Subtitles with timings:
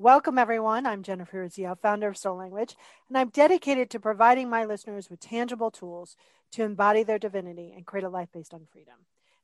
[0.00, 0.86] Welcome, everyone.
[0.86, 2.74] I'm Jennifer Urezzio, founder of Soul Language,
[3.10, 6.16] and I'm dedicated to providing my listeners with tangible tools
[6.52, 8.94] to embody their divinity and create a life based on freedom.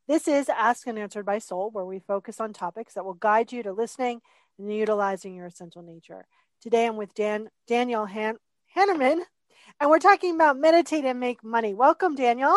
[0.09, 3.53] This is Asked and Answered by Soul, where we focus on topics that will guide
[3.53, 4.23] you to listening
[4.59, 6.27] and utilizing your essential nature.
[6.63, 8.39] Today, I'm with Dan Daniel Han-
[8.75, 9.21] Hanneman,
[9.79, 11.75] and we're talking about meditate and make money.
[11.75, 12.57] Welcome, Daniel.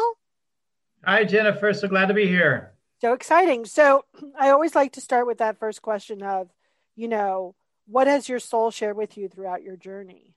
[1.04, 1.74] Hi, Jennifer.
[1.74, 2.72] So glad to be here.
[3.02, 3.66] So exciting.
[3.66, 4.06] So
[4.40, 6.48] I always like to start with that first question of,
[6.96, 7.56] you know,
[7.90, 10.36] what has your soul shared with you throughout your journey?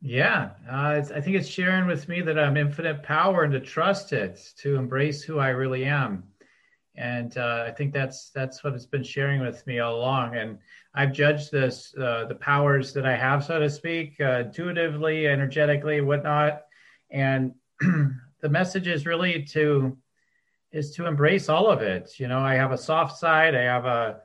[0.00, 4.12] Yeah, uh, I think it's sharing with me that I'm infinite power and to trust
[4.12, 6.24] it, to embrace who I really am.
[6.94, 10.36] And uh, I think that's that's what it's been sharing with me all along.
[10.36, 10.58] And
[10.94, 16.00] I've judged this, uh, the powers that I have, so to speak, uh, intuitively, energetically,
[16.00, 16.62] whatnot.
[17.10, 19.96] And the message is really to
[20.72, 22.18] is to embrace all of it.
[22.18, 24.20] You know, I have a soft side, I have a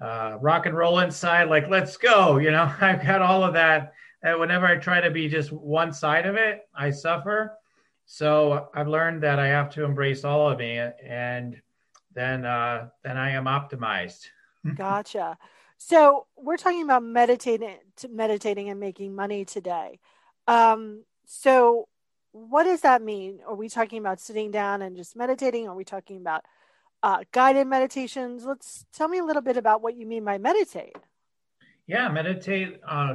[0.00, 1.48] uh, rock and roll inside.
[1.48, 2.38] Like, let's go.
[2.38, 3.92] You know, I've got all of that.
[4.22, 7.56] And whenever I try to be just one side of it, I suffer.
[8.06, 11.60] So I've learned that I have to embrace all of me, and
[12.12, 14.26] then uh, then I am optimized.
[14.74, 15.38] gotcha.
[15.78, 17.76] So we're talking about meditating,
[18.10, 20.00] meditating and making money today.
[20.46, 21.88] Um, so
[22.32, 23.40] what does that mean?
[23.46, 25.68] Are we talking about sitting down and just meditating?
[25.68, 26.44] Are we talking about
[27.02, 28.44] uh, guided meditations?
[28.44, 30.96] Let's tell me a little bit about what you mean by meditate.
[31.86, 33.14] Yeah, meditate uh,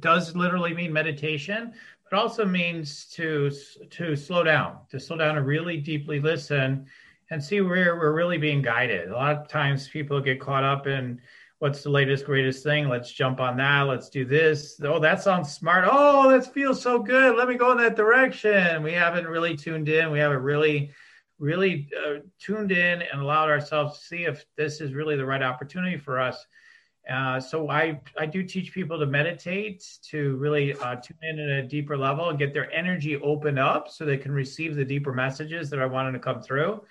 [0.00, 1.72] does literally mean meditation,
[2.10, 3.50] but also means to
[3.90, 6.86] to slow down, to slow down and really deeply listen
[7.30, 9.10] and see where we're really being guided.
[9.10, 11.20] A lot of times people get caught up in
[11.58, 12.88] what's the latest greatest thing.
[12.88, 13.82] Let's jump on that.
[13.82, 14.80] Let's do this.
[14.82, 15.86] Oh that sounds smart.
[15.88, 17.36] Oh that feels so good.
[17.36, 18.82] Let me go in that direction.
[18.82, 20.10] We haven't really tuned in.
[20.10, 20.90] We haven't really
[21.38, 25.42] really uh, tuned in and allowed ourselves to see if this is really the right
[25.42, 26.46] opportunity for us
[27.08, 31.48] uh, so I, I do teach people to meditate to really uh, tune in at
[31.48, 35.12] a deeper level and get their energy open up so they can receive the deeper
[35.12, 36.82] messages that I wanted to come through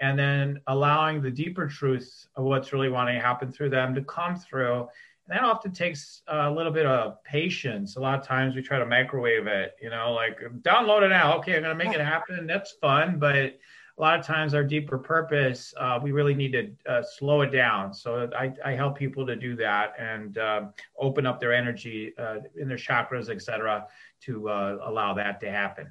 [0.00, 4.02] and then allowing the deeper truths of what's really wanting to happen through them to
[4.02, 4.88] come through.
[5.28, 7.96] And that often takes a little bit of patience.
[7.96, 11.36] A lot of times we try to microwave it, you know, like download it now.
[11.38, 12.46] Okay, I'm going to make it happen.
[12.46, 13.18] That's fun.
[13.18, 13.58] But
[13.98, 17.50] a lot of times our deeper purpose, uh, we really need to uh, slow it
[17.50, 17.94] down.
[17.94, 20.64] So I, I, help people to do that and uh,
[20.98, 23.86] open up their energy uh, in their chakras, etc.,
[24.22, 25.90] to uh, allow that to happen.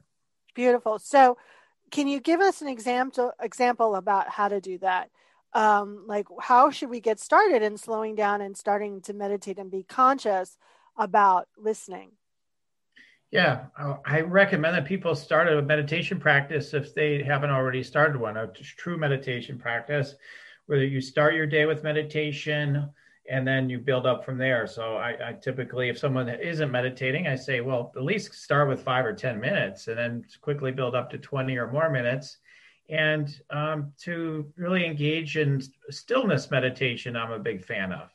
[0.54, 1.00] Beautiful.
[1.00, 1.38] So
[1.90, 5.10] can you give us an example example about how to do that?
[5.54, 9.72] Um, like how should we get started in slowing down and starting to meditate and
[9.72, 10.58] be conscious
[10.98, 12.12] about listening?
[13.36, 13.66] Yeah,
[14.06, 18.48] I recommend that people start a meditation practice if they haven't already started one, a
[18.48, 20.16] true meditation practice,
[20.68, 22.90] whether you start your day with meditation
[23.30, 24.66] and then you build up from there.
[24.66, 28.82] So I, I, typically, if someone isn't meditating, I say, well, at least start with
[28.82, 32.38] five or 10 minutes and then quickly build up to 20 or more minutes.
[32.88, 38.12] And um, to really engage in stillness meditation, I'm a big fan of.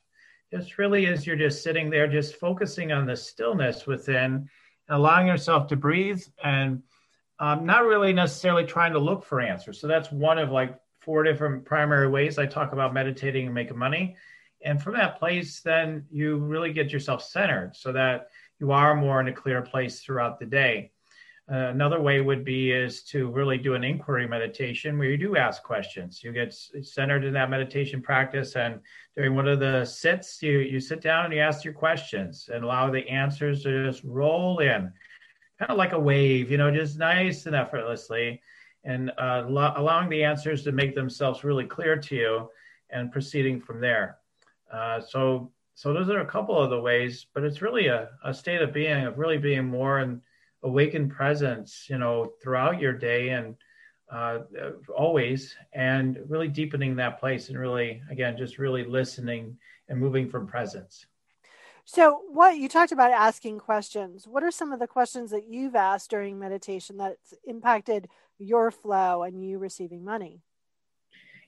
[0.51, 4.49] Just really as you're just sitting there, just focusing on the stillness within,
[4.91, 6.83] allowing yourself to breathe and
[7.39, 9.81] um, not really necessarily trying to look for answers.
[9.81, 13.79] So that's one of like four different primary ways I talk about meditating and making
[13.79, 14.17] money
[14.63, 18.29] and from that place, then you really get yourself centered so that
[18.59, 20.93] you are more in a clear place throughout the day.
[21.51, 25.37] Uh, another way would be is to really do an inquiry meditation where you do
[25.37, 26.23] ask questions.
[26.23, 28.79] You get centered in that meditation practice, and
[29.17, 32.63] during one of the sits, you you sit down and you ask your questions and
[32.63, 34.93] allow the answers to just roll in,
[35.59, 38.41] kind of like a wave, you know, just nice and effortlessly,
[38.85, 42.51] and uh, lo- allowing the answers to make themselves really clear to you,
[42.91, 44.19] and proceeding from there.
[44.73, 48.33] Uh, so so those are a couple of the ways, but it's really a, a
[48.33, 50.23] state of being of really being more in
[50.63, 53.57] awakened presence, you know, throughout your day and
[54.13, 54.41] uh,
[54.95, 59.57] always, and really deepening that place and really, again, just really listening
[59.89, 61.07] and moving from presence.
[61.85, 64.27] So, what you talked about asking questions.
[64.27, 68.09] What are some of the questions that you've asked during meditation that's impacted
[68.39, 70.43] your flow and you receiving money?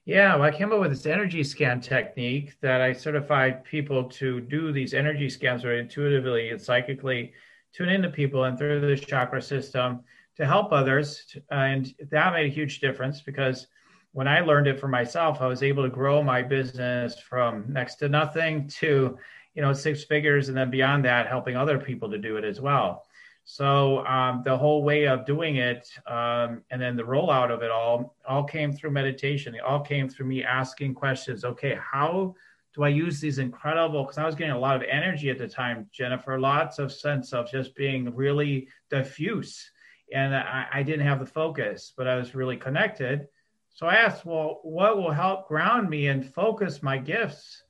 [0.04, 4.40] Yeah, well, I came up with this energy scan technique that I certified people to
[4.40, 7.32] do these energy scans very intuitively and psychically
[7.72, 10.00] tune into people and through the chakra system
[10.36, 11.36] to help others.
[11.50, 13.66] And that made a huge difference because
[14.12, 17.96] when I learned it for myself, I was able to grow my business from next
[17.96, 19.16] to nothing to,
[19.54, 22.60] you know, six figures, and then beyond that, helping other people to do it as
[22.60, 23.04] well.
[23.44, 27.70] So um, the whole way of doing it, um, and then the rollout of it
[27.70, 29.54] all, all came through meditation.
[29.54, 31.44] It all came through me asking questions.
[31.44, 32.34] Okay, how
[32.74, 34.02] do I use these incredible?
[34.02, 36.38] Because I was getting a lot of energy at the time, Jennifer.
[36.38, 39.70] Lots of sense of just being really diffuse,
[40.12, 43.28] and I, I didn't have the focus, but I was really connected.
[43.70, 47.62] So I asked, well, what will help ground me and focus my gifts?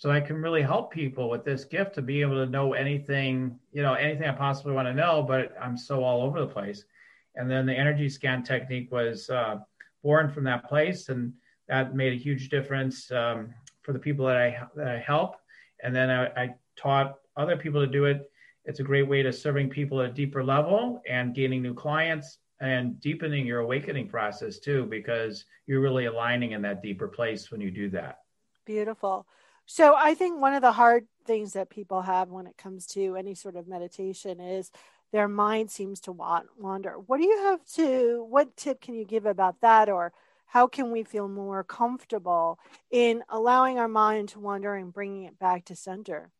[0.00, 3.58] so I can really help people with this gift to be able to know anything,
[3.70, 6.86] you know, anything I possibly want to know, but I'm so all over the place.
[7.34, 9.56] And then the energy scan technique was uh,
[10.02, 11.34] born from that place, and
[11.68, 15.36] that made a huge difference um, for the people that I that I help.
[15.82, 18.30] And then I, I taught other people to do it.
[18.64, 22.38] It's a great way to serving people at a deeper level and gaining new clients
[22.60, 27.60] and deepening your awakening process too, because you're really aligning in that deeper place when
[27.60, 28.18] you do that.
[28.66, 29.26] Beautiful.
[29.64, 33.16] So I think one of the hard things that people have when it comes to
[33.16, 34.70] any sort of meditation is
[35.12, 36.92] their mind seems to want wander.
[36.92, 39.88] What do you have to, what tip can you give about that?
[39.88, 40.12] Or
[40.50, 42.58] how can we feel more comfortable
[42.90, 46.32] in allowing our mind to wander and bringing it back to center?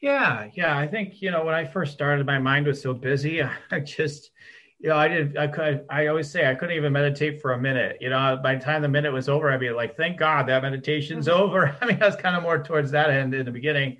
[0.00, 0.78] Yeah, yeah.
[0.78, 3.42] I think, you know, when I first started, my mind was so busy.
[3.70, 4.30] I just,
[4.78, 5.36] you know, I did.
[5.36, 5.84] I could.
[5.90, 7.98] I always say I couldn't even meditate for a minute.
[8.00, 10.62] You know, by the time the minute was over, I'd be like, "Thank God that
[10.62, 11.42] meditation's mm-hmm.
[11.42, 13.98] over." I mean, I was kind of more towards that end in the beginning,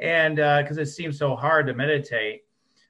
[0.00, 2.42] and because uh, it seemed so hard to meditate.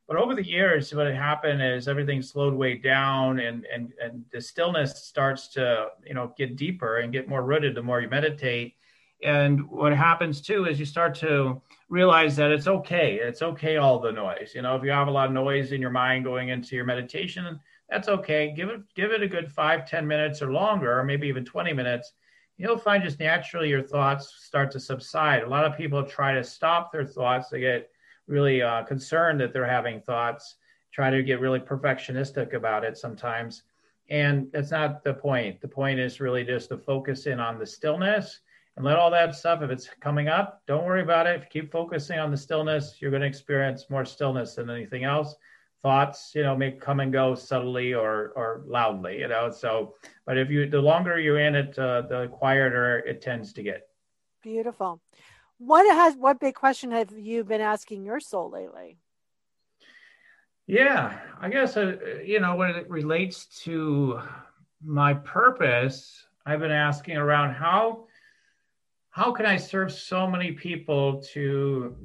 [0.09, 4.25] But over the years, what had happened is everything slowed way down, and and and
[4.33, 8.09] the stillness starts to you know get deeper and get more rooted the more you
[8.09, 8.75] meditate.
[9.23, 11.61] And what happens too is you start to
[11.91, 13.19] realize that it's okay.
[13.21, 14.53] It's okay, all the noise.
[14.55, 16.87] You know, if you have a lot of noise in your mind going into your
[16.87, 17.61] meditation,
[17.91, 18.55] that's okay.
[18.57, 21.75] Give it give it a good five, ten minutes or longer, or maybe even 20
[21.75, 22.13] minutes.
[22.57, 25.43] You'll find just naturally your thoughts start to subside.
[25.43, 27.51] A lot of people try to stop their thoughts.
[27.51, 27.91] They get
[28.29, 30.57] really uh, concerned that they're having thoughts,
[30.93, 33.63] try to get really perfectionistic about it sometimes.
[34.11, 35.61] And that's not the point.
[35.61, 38.41] The point is really just to focus in on the stillness
[38.77, 41.35] and let all that stuff, if it's coming up, don't worry about it.
[41.35, 45.03] If you keep focusing on the stillness, you're going to experience more stillness than anything
[45.03, 45.35] else.
[45.83, 49.51] Thoughts, you know, may come and go subtly or or loudly, you know.
[49.51, 49.95] So,
[50.27, 53.89] but if you, the longer you're in it, uh, the quieter it tends to get.
[54.43, 55.01] Beautiful.
[55.59, 58.99] What has what big question have you been asking your soul lately?
[60.67, 64.21] Yeah, I guess uh, you know when it relates to
[64.85, 68.07] my purpose, I've been asking around how
[69.11, 71.97] how can I serve so many people to,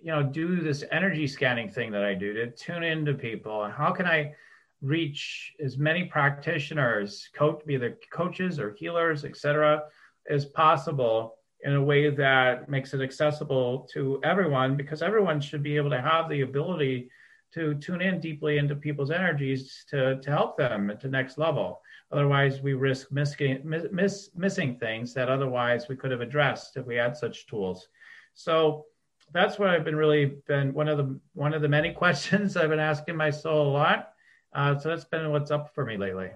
[0.00, 3.64] you know, do this energy scanning thing that I do to tune into people?
[3.64, 4.34] And how can I
[4.80, 9.82] reach as many practitioners, coach, be either coaches or healers, etc.,
[10.30, 14.76] as possible in a way that makes it accessible to everyone?
[14.76, 17.10] Because everyone should be able to have the ability
[17.54, 21.80] to tune in deeply into people's energies to, to help them at the next level.
[22.10, 26.96] Otherwise, we risk missing, miss, missing things that otherwise we could have addressed if we
[26.96, 27.88] had such tools.
[28.34, 28.86] So
[29.32, 32.70] that's what I've been really been one of the one of the many questions I've
[32.70, 34.12] been asking my soul a lot.
[34.54, 36.30] Uh, so that's been what's up for me lately.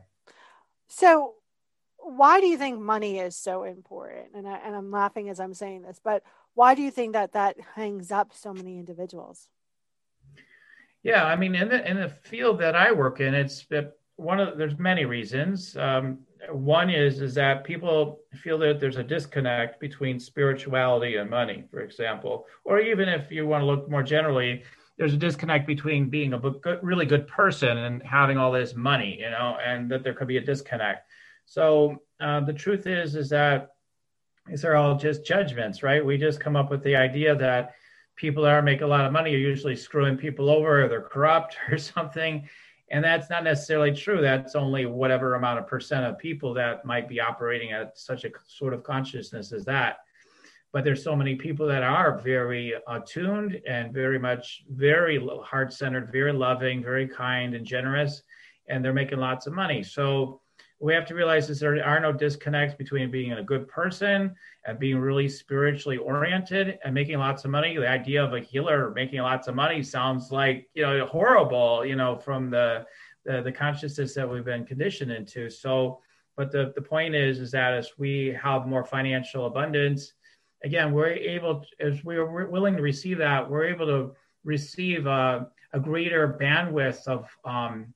[0.89, 1.35] So,
[2.07, 4.29] why do you think money is so important?
[4.35, 6.23] And I, and I'm laughing as I'm saying this, but
[6.55, 9.49] why do you think that that hangs up so many individuals?
[11.03, 13.67] Yeah, I mean, in the in the field that I work in, it's
[14.17, 15.77] one of there's many reasons.
[15.77, 16.21] Um,
[16.51, 21.81] one is is that people feel that there's a disconnect between spirituality and money, for
[21.81, 24.63] example, or even if you want to look more generally,
[24.97, 29.19] there's a disconnect between being a good, really good person and having all this money,
[29.21, 31.09] you know, and that there could be a disconnect.
[31.47, 33.71] So uh, the truth is is that
[34.47, 36.05] these are all just judgments, right?
[36.05, 37.75] We just come up with the idea that
[38.15, 41.03] people that are making a lot of money are usually screwing people over, or they're
[41.03, 42.49] corrupt or something
[42.91, 44.21] and that's not necessarily true.
[44.21, 48.31] That's only whatever amount of percent of people that might be operating at such a
[48.47, 49.99] sort of consciousness as that.
[50.73, 56.13] But there's so many people that are very attuned and very much very heart centered,
[56.13, 58.23] very loving, very kind and generous,
[58.69, 59.83] and they're making lots of money.
[59.83, 60.43] So
[60.79, 64.35] we have to realize is there are no disconnects between being a good person
[64.67, 67.77] and being really spiritually oriented and making lots of money.
[67.77, 71.97] The idea of a healer making lots of money sounds like you know horrible, you
[71.97, 72.87] know, from the
[73.25, 75.51] the, the consciousness that we've been conditioned into.
[75.51, 76.01] So
[76.37, 80.13] But the, the point is, is that as we have more financial abundance,
[80.63, 84.13] again, we're able, to, as we're willing to receive that, we're able to
[84.45, 87.93] receive a, a greater bandwidth of um,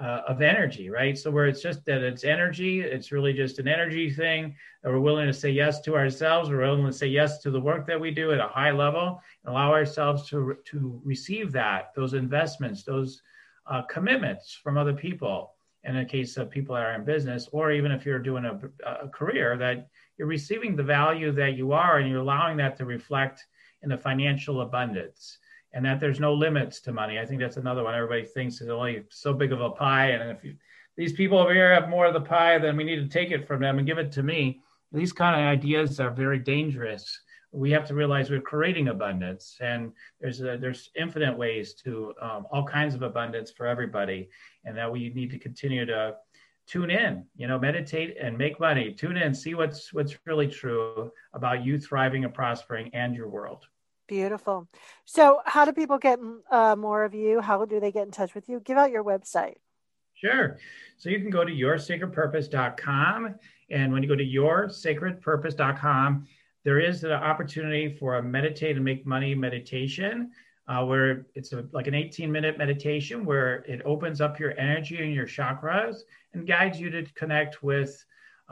[0.00, 1.16] uh, of energy, right?
[1.16, 4.54] So where it's just that it's energy, it's really just an energy thing.
[4.82, 6.50] That we're willing to say yes to ourselves.
[6.50, 9.20] We're willing to say yes to the work that we do at a high level,
[9.44, 13.22] and allow ourselves to to receive that, those investments, those
[13.66, 15.52] uh, commitments from other people.
[15.84, 18.58] In a case of people that are in business, or even if you're doing a,
[18.86, 22.86] a career, that you're receiving the value that you are, and you're allowing that to
[22.86, 23.44] reflect
[23.82, 25.38] in the financial abundance
[25.74, 27.18] and that there's no limits to money.
[27.18, 27.94] I think that's another one.
[27.94, 30.54] Everybody thinks it's only so big of a pie, and if you,
[30.96, 33.46] these people over here have more of the pie, then we need to take it
[33.46, 34.60] from them and give it to me.
[34.92, 37.20] These kind of ideas are very dangerous.
[37.50, 42.46] We have to realize we're creating abundance, and there's a, there's infinite ways to um,
[42.52, 44.28] all kinds of abundance for everybody,
[44.64, 46.14] and that we need to continue to
[46.68, 47.24] tune in.
[47.36, 48.92] You know, meditate and make money.
[48.92, 53.66] Tune in, see what's what's really true about you thriving and prospering and your world.
[54.06, 54.68] Beautiful.
[55.04, 56.18] So, how do people get
[56.50, 57.40] uh, more of you?
[57.40, 58.60] How do they get in touch with you?
[58.60, 59.54] Give out your website.
[60.14, 60.58] Sure.
[60.98, 63.34] So, you can go to yoursacredpurpose.com.
[63.70, 66.26] And when you go to yoursacredpurpose.com,
[66.64, 70.30] there is an opportunity for a meditate and make money meditation
[70.66, 75.02] uh, where it's a, like an 18 minute meditation where it opens up your energy
[75.02, 75.98] and your chakras
[76.32, 78.04] and guides you to connect with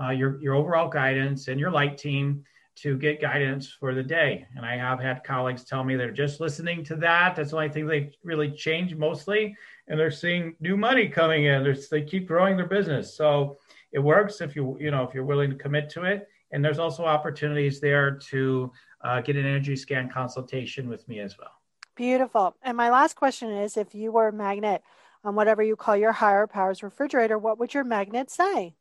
[0.03, 2.45] uh, your, your overall guidance and your light team
[2.75, 4.47] to get guidance for the day.
[4.57, 7.37] And I have had colleagues tell me they're just listening to that.
[7.37, 9.57] That's the only thing they really change mostly.
[9.89, 11.63] And they're seeing new money coming in.
[11.63, 13.15] They're, they keep growing their business.
[13.15, 13.59] So
[13.93, 16.29] it works if you, you know, if you're willing to commit to it.
[16.51, 18.73] And there's also opportunities there to
[19.05, 21.53] uh, get an energy scan consultation with me as well.
[21.95, 22.57] Beautiful.
[22.63, 24.83] And my last question is if you were a magnet
[25.25, 28.75] on whatever you call your higher powers refrigerator, what would your magnet say?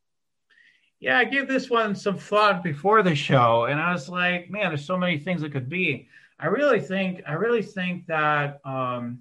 [1.01, 4.67] Yeah, I gave this one some thought before the show, and I was like, man,
[4.67, 6.07] there's so many things it could be.
[6.39, 9.19] I really think, I really think that, um,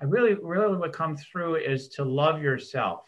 [0.00, 3.04] I really, really what comes through is to love yourself,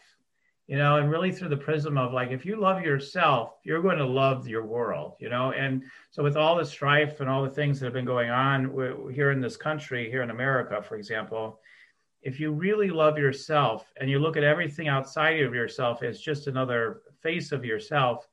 [0.67, 3.97] you know, and really through the prism of like, if you love yourself, you're going
[3.97, 5.51] to love your world, you know.
[5.51, 9.11] And so, with all the strife and all the things that have been going on
[9.13, 11.59] here in this country, here in America, for example,
[12.21, 16.47] if you really love yourself and you look at everything outside of yourself as just
[16.47, 18.27] another face of yourself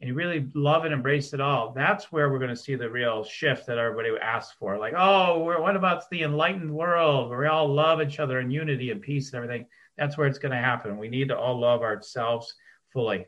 [0.00, 2.90] and you really love and embrace it all, that's where we're going to see the
[2.90, 4.78] real shift that everybody asks for.
[4.78, 8.90] Like, oh, what about the enlightened world where we all love each other in unity
[8.90, 9.66] and peace and everything?
[9.96, 10.98] That's where it's going to happen.
[10.98, 12.54] We need to all love ourselves
[12.92, 13.26] fully.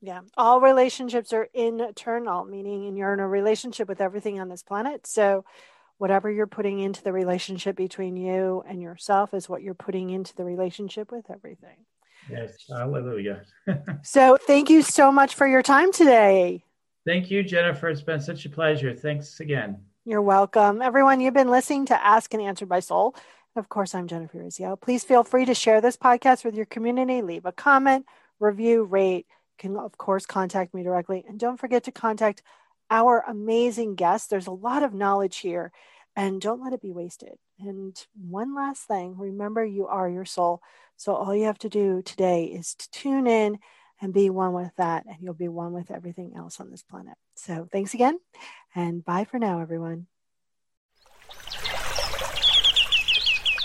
[0.00, 5.06] Yeah, all relationships are internal, meaning you're in a relationship with everything on this planet.
[5.06, 5.44] So,
[5.98, 10.34] whatever you're putting into the relationship between you and yourself is what you're putting into
[10.36, 11.84] the relationship with everything.
[12.30, 13.42] Yes, hallelujah.
[14.02, 16.64] so, thank you so much for your time today.
[17.06, 17.88] Thank you, Jennifer.
[17.88, 18.94] It's been such a pleasure.
[18.94, 19.78] Thanks again.
[20.04, 20.82] You're welcome.
[20.82, 23.14] Everyone, you've been listening to Ask and Answered by Soul.
[23.56, 24.80] Of course, I'm Jennifer Urezzio.
[24.80, 27.22] Please feel free to share this podcast with your community.
[27.22, 28.06] Leave a comment,
[28.38, 29.26] review, rate.
[29.28, 31.24] You can, of course, contact me directly.
[31.28, 32.42] And don't forget to contact
[32.90, 34.28] our amazing guests.
[34.28, 35.72] There's a lot of knowledge here,
[36.14, 37.36] and don't let it be wasted.
[37.58, 40.62] And one last thing remember, you are your soul.
[40.98, 43.60] So all you have to do today is to tune in
[44.00, 47.14] and be one with that, and you'll be one with everything else on this planet.
[47.36, 48.18] So thanks again,
[48.74, 50.08] and bye for now, everyone.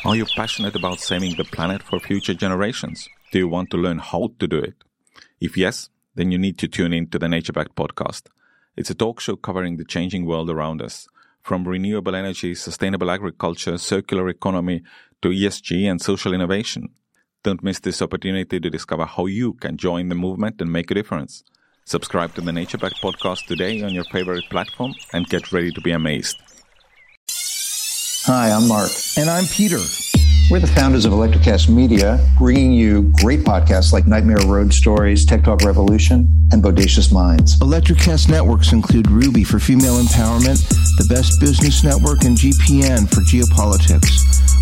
[0.05, 3.09] Are you passionate about saving the planet for future generations?
[3.31, 4.75] Do you want to learn how to do it?
[5.41, 8.27] If yes, then you need to tune in to the Nature Back podcast.
[8.77, 11.07] It's a talk show covering the changing world around us,
[11.41, 14.83] from renewable energy, sustainable agriculture, circular economy,
[15.23, 16.89] to ESG and social innovation.
[17.43, 20.93] Don't miss this opportunity to discover how you can join the movement and make a
[20.93, 21.43] difference.
[21.83, 25.81] Subscribe to the Nature Back podcast today on your favorite platform and get ready to
[25.81, 26.37] be amazed.
[28.27, 28.91] Hi, I'm Mark.
[29.17, 29.79] And I'm Peter.
[30.49, 35.43] We're the founders of Electrocast Media, bringing you great podcasts like Nightmare Road Stories, Tech
[35.43, 37.59] Talk Revolution, and Bodacious Minds.
[37.59, 44.32] Electrocast networks include Ruby for female empowerment, the Best Business Network, and GPN for geopolitics.